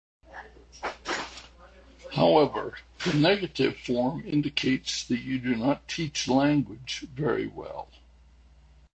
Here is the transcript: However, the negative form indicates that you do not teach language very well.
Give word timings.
However, 2.13 2.79
the 3.05 3.13
negative 3.13 3.77
form 3.77 4.25
indicates 4.25 5.03
that 5.05 5.19
you 5.19 5.37
do 5.37 5.55
not 5.55 5.87
teach 5.87 6.27
language 6.27 7.01
very 7.13 7.45
well. 7.45 7.87